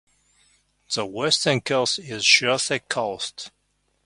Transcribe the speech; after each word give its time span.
The 0.95 1.05
western 1.05 1.61
coast 1.61 1.99
is 1.99 2.23
Shirase 2.23 2.81
Coast. 2.89 3.51